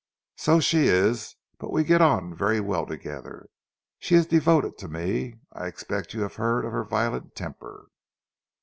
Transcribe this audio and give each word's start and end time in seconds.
"So 0.35 0.59
she 0.59 0.87
is; 0.87 1.35
but 1.59 1.71
we 1.71 1.83
get 1.83 2.01
on 2.01 2.33
very 2.33 2.59
well 2.59 2.87
together. 2.87 3.45
She 3.99 4.15
is 4.15 4.25
devoted 4.25 4.75
to 4.79 4.87
me. 4.87 5.35
I 5.53 5.67
expect 5.67 6.15
you 6.15 6.23
have 6.23 6.37
heard 6.37 6.65
of 6.65 6.71
her 6.71 6.83
violent 6.83 7.35
temper." 7.35 7.85